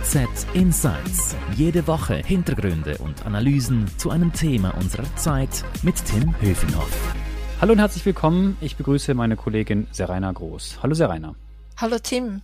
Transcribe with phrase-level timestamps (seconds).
[0.00, 1.36] OZ Insights.
[1.56, 7.14] Jede Woche Hintergründe und Analysen zu einem Thema unserer Zeit mit Tim Höfenhoff.
[7.60, 8.56] Hallo und herzlich willkommen.
[8.60, 10.82] Ich begrüße meine Kollegin Serena Groß.
[10.82, 11.34] Hallo Serena.
[11.76, 12.42] Hallo Tim.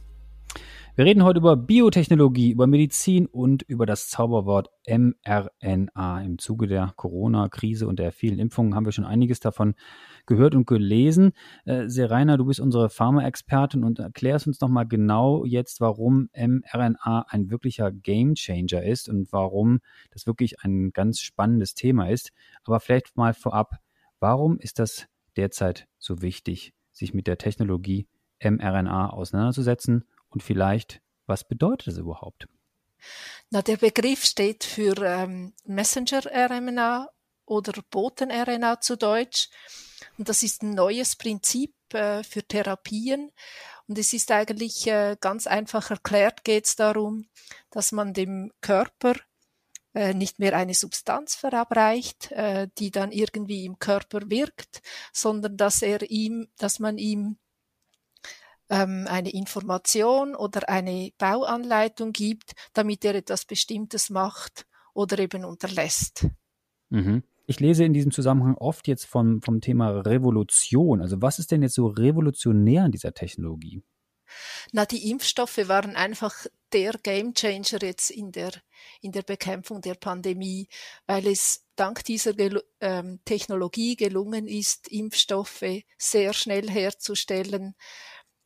[0.97, 6.23] Wir reden heute über Biotechnologie, über Medizin und über das Zauberwort mRNA.
[6.23, 9.75] Im Zuge der Corona-Krise und der vielen Impfungen haben wir schon einiges davon
[10.27, 11.33] gehört und gelesen.
[11.65, 17.51] Äh, Serena, du bist unsere Pharma-Expertin und erklärst uns nochmal genau jetzt, warum mRNA ein
[17.51, 22.33] wirklicher Gamechanger ist und warum das wirklich ein ganz spannendes Thema ist.
[22.65, 23.79] Aber vielleicht mal vorab,
[24.21, 25.07] warum ist das
[25.37, 28.07] derzeit so wichtig, sich mit der Technologie
[28.43, 32.47] mRNA auseinanderzusetzen und vielleicht, was bedeutet das überhaupt?
[33.51, 37.09] Na, der Begriff steht für ähm, Messenger-RNA
[37.47, 39.49] oder Boten-RNA zu Deutsch.
[40.17, 43.33] Und das ist ein neues Prinzip äh, für Therapien.
[43.87, 47.27] Und es ist eigentlich äh, ganz einfach erklärt, geht es darum,
[47.71, 49.15] dass man dem Körper
[49.93, 55.83] äh, nicht mehr eine Substanz verabreicht, äh, die dann irgendwie im Körper wirkt, sondern dass
[55.83, 57.37] er ihm, dass man ihm
[58.71, 66.27] ähm, eine Information oder eine Bauanleitung gibt, damit er etwas Bestimmtes macht oder eben unterlässt.
[66.89, 67.23] Mhm.
[67.47, 71.03] Ich lese in diesem Zusammenhang oft jetzt vom, vom Thema Revolution.
[71.03, 73.83] Also was ist denn jetzt so revolutionär an dieser Technologie?
[74.73, 78.53] Na, die Impfstoffe waren einfach der Gamechanger jetzt in der,
[79.01, 80.69] in der Bekämpfung der Pandemie,
[81.07, 87.75] weil es dank dieser Gel ähm, Technologie gelungen ist, Impfstoffe sehr schnell herzustellen,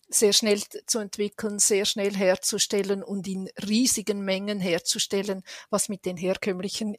[0.09, 6.17] sehr schnell zu entwickeln, sehr schnell herzustellen und in riesigen Mengen herzustellen, was mit den
[6.17, 6.97] herkömmlichen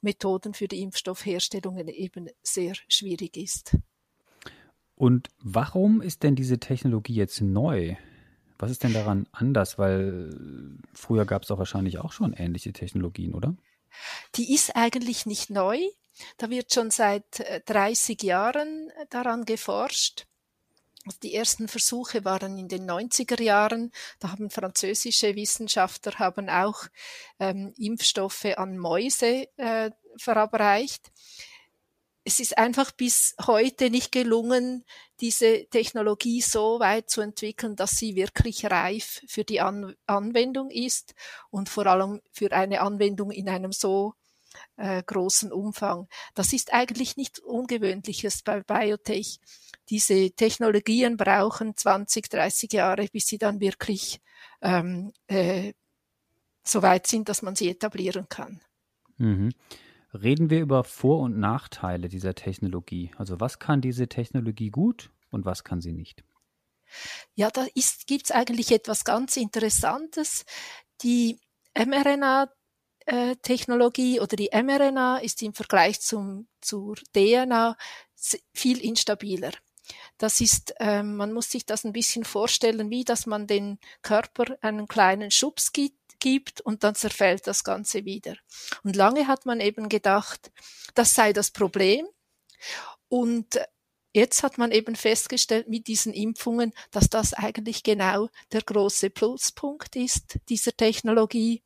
[0.00, 3.76] Methoden für die Impfstoffherstellung eben sehr schwierig ist.
[4.94, 7.96] Und warum ist denn diese Technologie jetzt neu?
[8.58, 9.78] Was ist denn daran anders?
[9.78, 10.34] Weil
[10.92, 13.54] früher gab es doch wahrscheinlich auch schon ähnliche Technologien, oder?
[14.34, 15.78] Die ist eigentlich nicht neu.
[16.36, 20.26] Da wird schon seit 30 äh, Jahren daran geforscht.
[21.08, 23.92] Also die ersten Versuche waren in den 90er Jahren.
[24.18, 26.84] Da haben französische Wissenschaftler haben auch
[27.38, 31.10] ähm, Impfstoffe an Mäuse äh, verabreicht.
[32.24, 34.84] Es ist einfach bis heute nicht gelungen,
[35.20, 41.14] diese Technologie so weit zu entwickeln, dass sie wirklich reif für die An Anwendung ist
[41.48, 44.12] und vor allem für eine Anwendung in einem so
[44.78, 46.08] äh, großen Umfang.
[46.34, 49.40] Das ist eigentlich nicht ungewöhnliches bei Biotech
[49.88, 54.20] diese Technologien brauchen 20, 30 Jahre, bis sie dann wirklich
[54.60, 55.72] ähm, äh,
[56.62, 58.60] so weit sind, dass man sie etablieren kann.
[59.16, 59.52] Mhm.
[60.12, 63.10] Reden wir über Vor- und Nachteile dieser Technologie.
[63.16, 66.24] Also was kann diese Technologie gut und was kann sie nicht?
[67.34, 67.66] Ja, da
[68.06, 70.44] gibt es eigentlich etwas ganz Interessantes.
[71.02, 71.38] Die
[71.74, 72.50] mRNA
[73.42, 77.76] Technologie oder die mRNA ist im Vergleich zum, zur DNA
[78.52, 79.52] viel instabiler.
[80.18, 84.58] Das ist, äh, man muss sich das ein bisschen vorstellen, wie dass man den Körper
[84.60, 88.34] einen kleinen Schubs gibt, gibt und dann zerfällt das Ganze wieder.
[88.82, 90.50] Und lange hat man eben gedacht,
[90.94, 92.06] das sei das Problem.
[93.08, 93.60] Und
[94.12, 99.96] jetzt hat man eben festgestellt mit diesen Impfungen, dass das eigentlich genau der große Pluspunkt
[99.96, 101.62] ist dieser Technologie.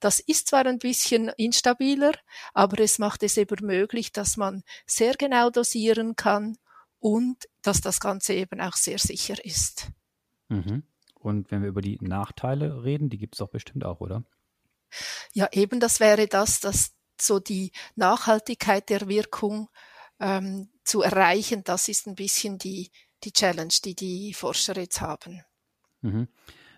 [0.00, 2.12] Das ist zwar ein bisschen instabiler,
[2.52, 6.56] aber es macht es eben möglich, dass man sehr genau dosieren kann
[6.98, 9.90] und dass das Ganze eben auch sehr sicher ist.
[10.48, 10.84] Mhm.
[11.14, 14.24] Und wenn wir über die Nachteile reden, die gibt es doch bestimmt auch, oder?
[15.32, 19.68] Ja, eben das wäre das, dass so die Nachhaltigkeit der Wirkung
[20.20, 22.90] ähm, zu erreichen, das ist ein bisschen die,
[23.24, 25.42] die Challenge, die die Forscher jetzt haben.
[26.02, 26.28] Mhm.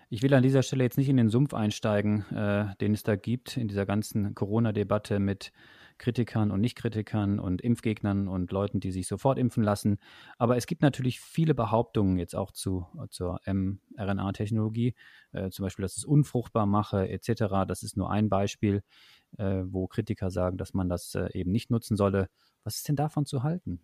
[0.09, 3.15] Ich will an dieser Stelle jetzt nicht in den Sumpf einsteigen, äh, den es da
[3.17, 5.51] gibt, in dieser ganzen Corona-Debatte mit
[5.97, 9.97] Kritikern und Nicht-Kritikern und Impfgegnern und Leuten, die sich sofort impfen lassen.
[10.37, 14.95] Aber es gibt natürlich viele Behauptungen jetzt auch zu, zur mRNA-Technologie,
[15.31, 17.65] äh, zum Beispiel, dass es unfruchtbar mache etc.
[17.67, 18.83] Das ist nur ein Beispiel,
[19.37, 22.29] äh, wo Kritiker sagen, dass man das äh, eben nicht nutzen solle.
[22.63, 23.81] Was ist denn davon zu halten?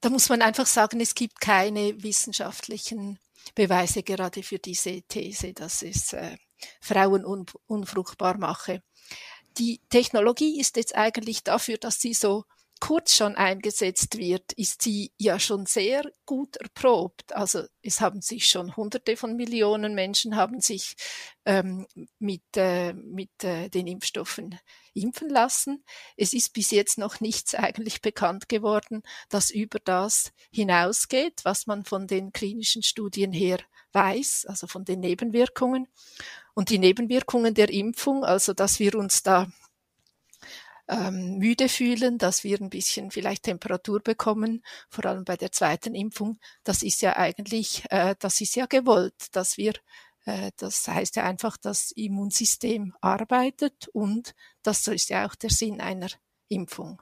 [0.00, 3.18] Da muss man einfach sagen, es gibt keine wissenschaftlichen
[3.54, 6.36] Beweise gerade für diese These, dass es äh,
[6.80, 8.82] Frauen un unfruchtbar mache
[9.58, 12.44] die Technologie ist jetzt eigentlich dafür, dass sie so
[12.82, 17.32] kurz schon eingesetzt wird, ist sie ja schon sehr gut erprobt.
[17.32, 20.96] Also es haben sich schon Hunderte von Millionen Menschen haben sich
[21.44, 21.86] ähm,
[22.18, 24.58] mit, äh, mit äh, den Impfstoffen
[24.94, 25.84] impfen lassen.
[26.16, 31.84] Es ist bis jetzt noch nichts eigentlich bekannt geworden, das über das hinausgeht, was man
[31.84, 33.60] von den klinischen Studien her
[33.92, 35.88] weiß, also von den Nebenwirkungen.
[36.54, 39.50] Und die Nebenwirkungen der Impfung, also dass wir uns da
[40.88, 45.94] ähm, müde fühlen, dass wir ein bisschen vielleicht Temperatur bekommen, vor allem bei der zweiten
[45.94, 49.74] Impfung, das ist ja eigentlich, äh, das ist ja gewollt, dass wir
[50.24, 55.80] äh, das heißt ja einfach, das Immunsystem arbeitet und das ist ja auch der Sinn
[55.80, 56.08] einer
[56.48, 57.00] Impfung.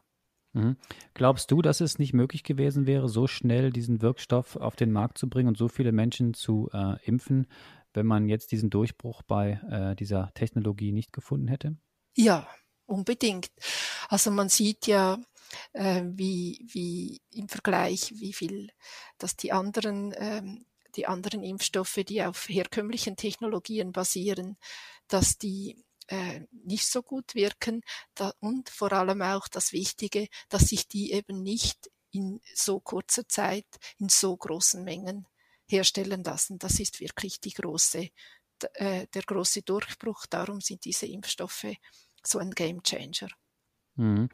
[0.53, 0.77] Mhm.
[1.15, 5.19] Glaubst du, dass es nicht möglich gewesen wäre, so schnell diesen Wirkstoff auf den Markt
[5.19, 7.47] zu bringen und so viele Menschen zu äh, impfen,
[7.93, 11.77] wenn man jetzt diesen Durchbruch bei äh, dieser Technologie nicht gefunden hätte?
[12.17, 12.49] Ja,
[12.87, 13.51] unbedingt.
[14.09, 15.19] Also man sieht ja,
[15.73, 18.71] äh, wie, wie im Vergleich, wie viel,
[19.19, 20.67] dass die anderen, ähm,
[20.97, 24.57] die anderen Impfstoffe, die auf herkömmlichen Technologien basieren,
[25.07, 27.83] dass die äh, nicht so gut wirken
[28.15, 33.29] da, und vor allem auch das Wichtige, dass sich die eben nicht in so kurzer
[33.29, 33.67] Zeit
[33.99, 35.29] in so großen Mengen
[35.69, 36.59] herstellen lassen.
[36.59, 38.09] Das ist wirklich die große,
[38.75, 40.27] äh, der große Durchbruch.
[40.29, 41.67] Darum sind diese Impfstoffe
[42.25, 43.29] so ein Game Changer.
[43.95, 44.29] Mhm.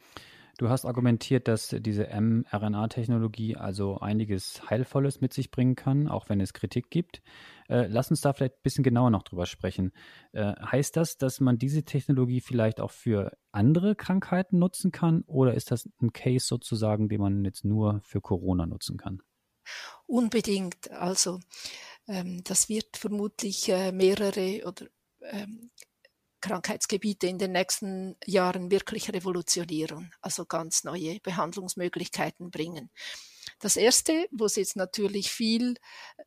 [0.58, 6.41] Du hast argumentiert, dass diese mRNA-Technologie also einiges Heilvolles mit sich bringen kann, auch wenn
[6.41, 7.20] es Kritik gibt.
[7.69, 9.93] Äh, lass uns da vielleicht ein bisschen genauer noch drüber sprechen.
[10.32, 15.53] Äh, heißt das, dass man diese Technologie vielleicht auch für andere Krankheiten nutzen kann oder
[15.53, 19.20] ist das ein Case sozusagen, den man jetzt nur für Corona nutzen kann?
[20.06, 20.91] Unbedingt.
[20.91, 21.41] Also
[22.09, 24.87] ähm, das wird vermutlich äh, mehrere oder
[25.20, 25.70] ähm,
[26.46, 32.90] Krankheitsgebiete in den nächsten Jahren wirklich revolutionieren, also ganz neue Behandlungsmöglichkeiten bringen.
[33.58, 35.75] Das erste, wo es jetzt natürlich viel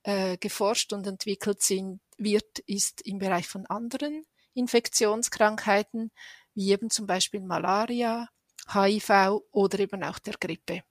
[0.04, 6.12] äh, geforscht und entwickelt sind, wird, ist im Bereich von anderen Infektionskrankheiten,
[6.54, 8.28] wie eben zum Beispiel Malaria,
[8.74, 10.84] HIV oder eben auch der Grippe.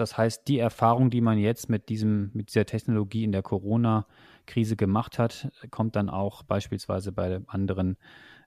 [0.00, 4.76] Das heißt, die Erfahrung, die man jetzt mit diesem, mit dieser Technologie in der Corona-Krise
[4.76, 7.96] gemacht hat, kommt dann auch beispielsweise bei anderen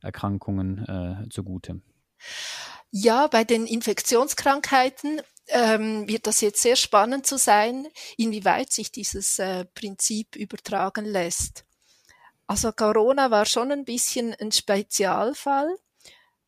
[0.02, 0.86] Erkrankungen
[1.26, 1.82] äh, zugute.
[2.92, 7.88] Ja, bei den Infektionskrankheiten ähm, wird das jetzt sehr spannend zu sein,
[8.18, 11.66] inwieweit sich dieses äh, Prinzip übertragen lässt.
[12.48, 15.74] Also Corona war schon ein bisschen ein Spezialfall.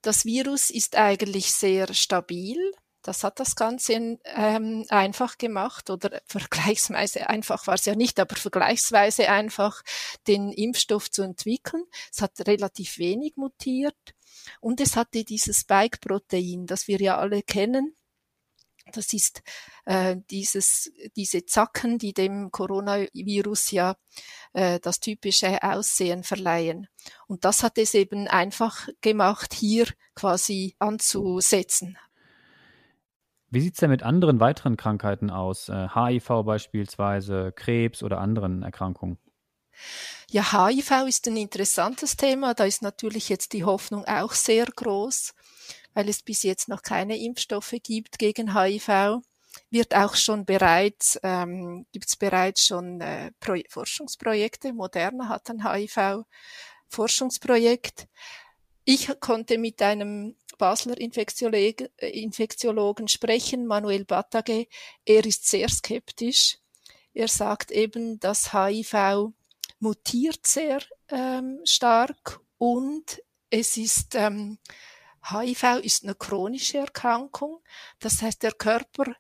[0.02, 2.58] Das Virus ist eigentlich sehr stabil.
[3.04, 8.36] Das hat das Ganze ähm, einfach gemacht oder vergleichsweise einfach war es ja nicht, aber
[8.36, 9.84] vergleichsweise einfach
[10.26, 11.84] den Impfstoff zu entwickeln.
[12.12, 13.98] Es hat relativ wenig mutiert
[14.62, 17.96] und es hatte dieses Spike-Protein, das wir ja alle kennen.
[18.92, 19.42] Das ist
[19.86, 23.96] äh, dieses, diese Zacken, die dem Coronavirus ja
[24.54, 26.88] äh, das typische Aussehen verleihen.
[27.28, 31.98] Und das hat es eben einfach gemacht, hier quasi anzusetzen.
[33.54, 35.68] Wie sieht es denn mit anderen weiteren Krankheiten aus?
[35.68, 39.20] HIV äh, beispielsweise, Krebs oder anderen Erkrankungen?
[40.32, 42.56] Ja, HIV ist ein interessantes Thema.
[42.56, 45.36] Da ist natürlich jetzt die Hoffnung auch sehr groß,
[45.94, 49.22] weil es bis jetzt noch keine Impfstoffe gibt gegen HIV.
[49.70, 54.74] Wird auch schon bereits, ähm, gibt es bereits schon äh, Pro Forschungsprojekte.
[54.74, 58.08] Moderna hat ein HIV-Forschungsprojekt.
[58.84, 64.68] Ich konnte mit einem Basler Infektiologen, äh, sprechen, Manuel Batage.
[65.06, 66.60] Er ist sehr skeptisch.
[67.14, 69.32] Er sagt eben, dass HIV
[69.80, 74.58] mutiert sehr ähm, stark und es ist ähm,
[75.30, 77.62] HIV ist eine chronische Erkrankung.
[78.00, 79.16] Das heißt, der Körper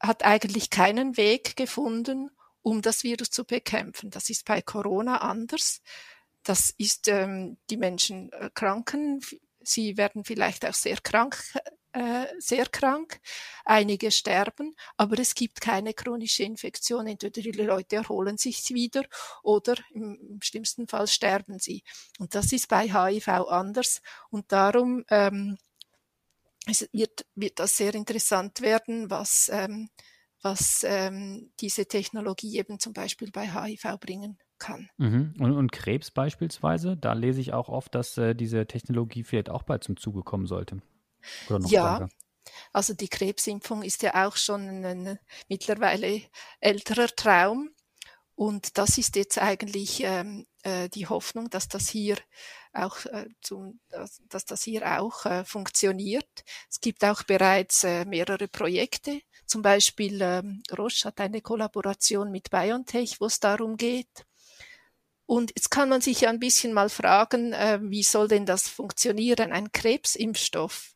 [0.00, 2.30] hat eigentlich keinen Weg gefunden,
[2.62, 4.10] um das Virus zu bekämpfen.
[4.10, 5.82] Das ist bei Corona anders.
[6.42, 9.20] Das ist, ähm, die Menschen äh, kranken,
[9.64, 11.36] sie werden vielleicht auch sehr krank,
[11.92, 13.20] äh, sehr krank,
[13.64, 17.06] einige sterben, aber es gibt keine chronische Infektion.
[17.06, 19.04] Entweder die Leute erholen sich wieder
[19.42, 21.82] oder im, im schlimmsten Fall sterben sie.
[22.18, 25.56] Und das ist bei HIV anders und darum ähm,
[26.66, 29.90] es wird, wird das sehr interessant werden, was, ähm,
[30.42, 34.88] was ähm, diese Technologie eben zum Beispiel bei HIV bringen kann.
[34.96, 35.34] Mhm.
[35.38, 39.62] Und, und, Krebs beispielsweise, da lese ich auch oft, dass äh, diese Technologie vielleicht auch
[39.62, 40.82] bald zum Zuge kommen sollte.
[41.48, 42.14] Oder noch ja, stärker.
[42.72, 45.18] also die Krebsimpfung ist ja auch schon ein,
[45.48, 46.22] mittlerweile
[46.60, 47.70] älterer Traum.
[48.36, 52.16] Und das ist jetzt eigentlich ähm, äh, die Hoffnung, dass das hier
[52.72, 56.44] auch äh, zum, dass, dass das hier auch äh, funktioniert.
[56.68, 59.20] Es gibt auch bereits äh, mehrere Projekte.
[59.46, 64.26] Zum Beispiel ähm, Roche hat eine Kollaboration mit BioNTech, wo es darum geht,
[65.26, 68.68] und jetzt kann man sich ja ein bisschen mal fragen, äh, wie soll denn das
[68.68, 70.94] funktionieren, ein Krebsimpfstoff?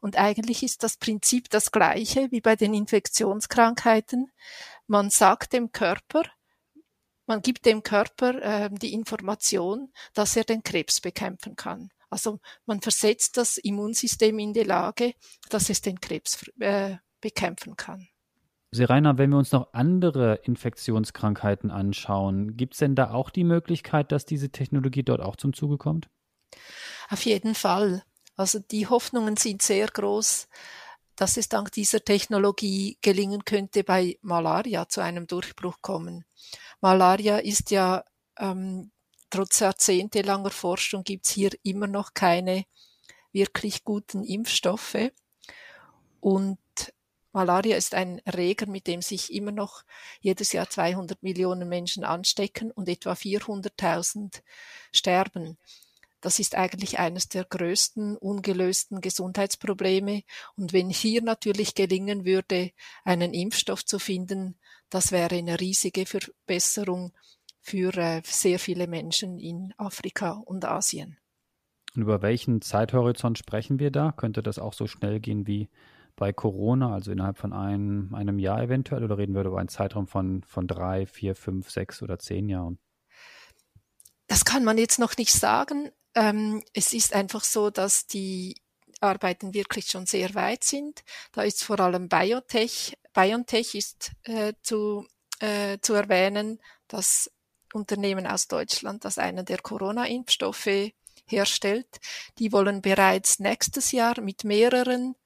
[0.00, 4.32] Und eigentlich ist das Prinzip das gleiche wie bei den Infektionskrankheiten.
[4.86, 6.22] Man sagt dem Körper,
[7.26, 11.90] man gibt dem Körper äh, die Information, dass er den Krebs bekämpfen kann.
[12.08, 15.14] Also man versetzt das Immunsystem in die Lage,
[15.48, 18.08] dass es den Krebs äh, bekämpfen kann.
[18.72, 24.12] Serena, wenn wir uns noch andere Infektionskrankheiten anschauen, gibt es denn da auch die Möglichkeit,
[24.12, 26.08] dass diese Technologie dort auch zum Zuge kommt?
[27.08, 28.04] Auf jeden Fall.
[28.36, 30.48] Also die Hoffnungen sind sehr groß,
[31.16, 36.24] dass es dank dieser Technologie gelingen könnte, bei Malaria zu einem Durchbruch kommen.
[36.80, 38.04] Malaria ist ja
[38.38, 38.92] ähm,
[39.30, 42.64] trotz jahrzehntelanger Forschung gibt es hier immer noch keine
[43.32, 45.10] wirklich guten Impfstoffe.
[46.20, 46.58] Und
[47.32, 49.82] Malaria ist ein Erreger, mit dem sich immer noch
[50.20, 54.42] jedes Jahr 200 Millionen Menschen anstecken und etwa 400.000
[54.92, 55.56] sterben.
[56.20, 60.22] Das ist eigentlich eines der größten ungelösten Gesundheitsprobleme.
[60.56, 62.72] Und wenn hier natürlich gelingen würde,
[63.04, 64.58] einen Impfstoff zu finden,
[64.90, 67.12] das wäre eine riesige Verbesserung
[67.60, 71.16] für äh, sehr viele Menschen in Afrika und Asien.
[71.94, 74.12] Und über welchen Zeithorizont sprechen wir da?
[74.12, 75.68] Könnte das auch so schnell gehen wie
[76.20, 80.06] bei Corona, also innerhalb von einem, einem Jahr eventuell, oder reden wir über einen Zeitraum
[80.06, 82.78] von, von drei, vier, fünf, sechs oder zehn Jahren?
[84.26, 85.90] Das kann man jetzt noch nicht sagen.
[86.14, 88.54] Ähm, es ist einfach so, dass die
[89.00, 91.02] Arbeiten wirklich schon sehr weit sind.
[91.32, 92.98] Da ist vor allem Biotech.
[93.14, 95.06] BioNTech ist äh, zu,
[95.38, 97.30] äh, zu erwähnen, das
[97.72, 100.92] Unternehmen aus Deutschland, das einen der Corona-Impfstoffe
[101.26, 101.98] herstellt.
[102.38, 105.16] Die wollen bereits nächstes Jahr mit mehreren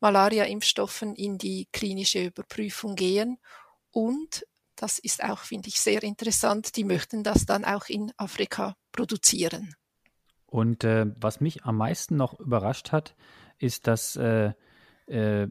[0.00, 3.38] Malaria-Impfstoffen in die klinische Überprüfung gehen.
[3.90, 8.76] Und, das ist auch, finde ich, sehr interessant, die möchten das dann auch in Afrika
[8.92, 9.74] produzieren.
[10.46, 13.14] Und äh, was mich am meisten noch überrascht hat,
[13.58, 14.52] ist, dass äh,
[15.06, 15.48] äh,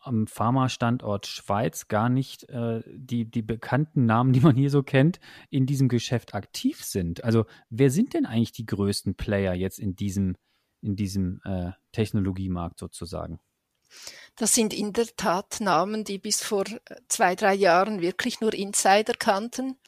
[0.00, 5.20] am Pharma-Standort Schweiz gar nicht äh, die, die bekannten Namen, die man hier so kennt,
[5.48, 7.24] in diesem Geschäft aktiv sind.
[7.24, 10.36] Also wer sind denn eigentlich die größten Player jetzt in diesem,
[10.84, 13.40] in diesem äh, Technologiemarkt sozusagen?
[14.36, 16.64] Das sind in der Tat Namen, die bis vor
[17.08, 19.78] zwei, drei Jahren wirklich nur Insider kannten.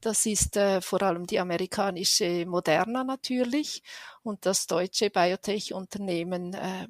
[0.00, 3.82] Das ist äh, vor allem die amerikanische Moderna natürlich
[4.22, 6.88] und das deutsche Biotech-Unternehmen äh,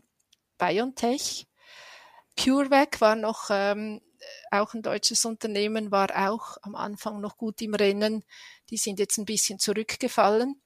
[0.58, 1.46] BioNTech.
[2.36, 4.00] CureVac war noch ähm,
[4.50, 8.24] auch ein deutsches Unternehmen, war auch am Anfang noch gut im Rennen.
[8.70, 10.60] Die sind jetzt ein bisschen zurückgefallen.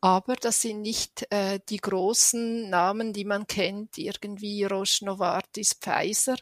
[0.00, 6.36] Aber das sind nicht äh, die großen Namen, die man kennt, irgendwie Roche, Novartis, Pfizer.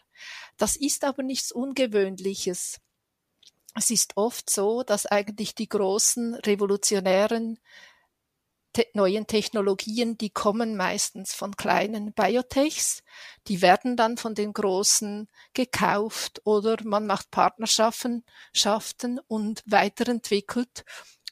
[0.56, 2.80] Das ist aber nichts Ungewöhnliches.
[3.76, 7.58] Es ist oft so, dass eigentlich die großen revolutionären
[8.73, 13.02] te neuen Technologien, die kommen meistens von kleinen Biotechs,
[13.46, 20.84] die werden dann von den großen gekauft oder man macht Partnerschaften Schaften und weiterentwickelt.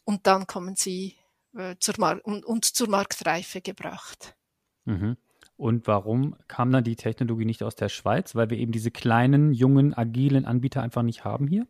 [0.05, 1.17] Und dann kommen sie
[1.57, 4.37] äh, zur Mar und, und, zur Marktreife gebracht.
[4.85, 5.17] Mhm.
[5.57, 8.35] Und warum kam dann die Technologie nicht aus der Schweiz?
[8.35, 11.67] Weil wir eben diese kleinen, jungen, agilen Anbieter einfach nicht haben hier?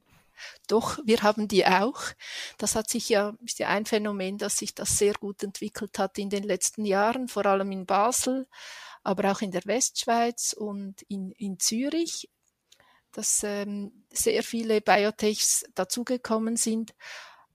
[0.66, 2.00] Doch, wir haben die auch.
[2.58, 6.18] Das hat sich ja, ist ja ein Phänomen, dass sich das sehr gut entwickelt hat
[6.18, 8.48] in den letzten Jahren, vor allem in Basel,
[9.02, 12.30] aber auch in der Westschweiz und in, in Zürich,
[13.12, 16.94] dass ähm, sehr viele Biotechs dazugekommen sind.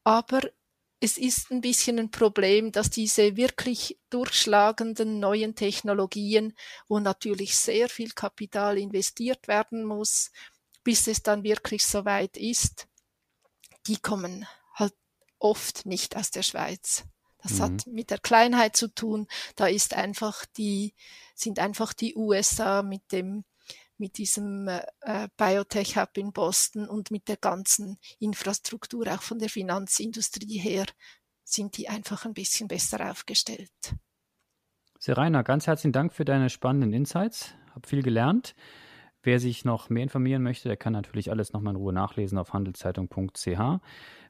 [0.03, 0.41] Aber
[0.99, 6.53] es ist ein bisschen ein Problem, dass diese wirklich durchschlagenden neuen Technologien,
[6.87, 10.31] wo natürlich sehr viel Kapital investiert werden muss,
[10.83, 12.87] bis es dann wirklich soweit ist,
[13.85, 14.93] die kommen halt
[15.37, 17.03] oft nicht aus der Schweiz.
[17.43, 17.61] Das mhm.
[17.61, 19.27] hat mit der Kleinheit zu tun.
[19.55, 20.95] Da ist einfach die,
[21.35, 23.45] sind einfach die USA mit dem,
[23.97, 29.49] mit diesem äh, Biotech Hub in Boston und mit der ganzen Infrastruktur, auch von der
[29.49, 30.85] Finanzindustrie her,
[31.43, 33.95] sind die einfach ein bisschen besser aufgestellt.
[34.99, 37.53] Serena, ganz herzlichen Dank für deine spannenden Insights.
[37.73, 38.55] Hab viel gelernt.
[39.27, 42.53] Wer sich noch mehr informieren möchte, der kann natürlich alles nochmal in Ruhe nachlesen auf
[42.53, 43.59] handelszeitung.ch.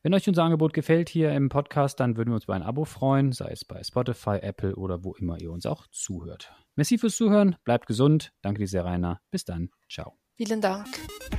[0.01, 2.83] Wenn euch unser Angebot gefällt hier im Podcast, dann würden wir uns über ein Abo
[2.83, 6.51] freuen, sei es bei Spotify, Apple oder wo immer ihr uns auch zuhört.
[6.75, 8.33] Merci fürs Zuhören, bleibt gesund.
[8.41, 9.21] Danke dir sehr, Rainer.
[9.29, 9.69] Bis dann.
[9.87, 10.17] Ciao.
[10.35, 10.87] Vielen Dank.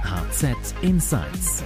[0.04, 1.64] HZ Insights